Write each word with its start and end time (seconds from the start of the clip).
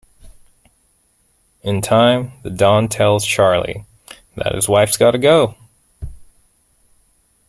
In 1.61 1.83
time, 1.83 2.31
the 2.41 2.49
don 2.49 2.87
tells 2.87 3.23
Charley 3.23 3.85
that 4.33 4.55
his 4.55 4.67
wife's 4.67 4.97
gotta 4.97 5.19
go. 5.19 5.53